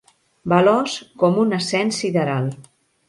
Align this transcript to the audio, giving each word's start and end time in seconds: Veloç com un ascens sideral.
Veloç 0.53 0.95
com 1.25 1.37
un 1.43 1.53
ascens 1.59 2.01
sideral. 2.05 2.49